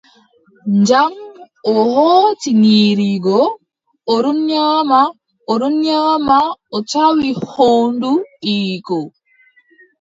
[0.87, 1.11] Jam,
[1.71, 3.47] o hooci nyiiri goo,
[4.11, 5.01] o ɗon nyaama,
[5.51, 6.37] o ɗon nyaama,
[6.75, 8.11] o tawi hoondu
[8.41, 8.97] ɓiyiiko.